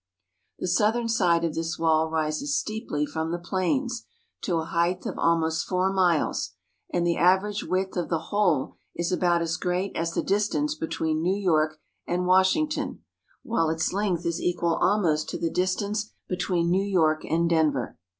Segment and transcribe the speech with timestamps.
[0.57, 4.07] The southern side of this wall rises steeply from the plains
[4.41, 6.53] to a height of almost four miles,
[6.91, 11.21] and the average width of the whole is about as great as the distance between
[11.21, 11.77] New York
[12.07, 13.03] and Washington,
[13.43, 17.99] while its length is equal almost to the distance between New York and Denver.